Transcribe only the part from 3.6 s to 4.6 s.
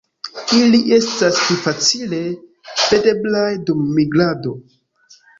dum migrado.